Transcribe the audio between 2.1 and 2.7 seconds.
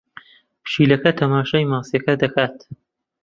دەکات.